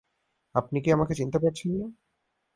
[0.55, 1.87] আপনি কি আমাকে চিনতে পারছেন না?